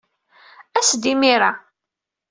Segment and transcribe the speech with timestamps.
[0.79, 1.51] As-d imir-a.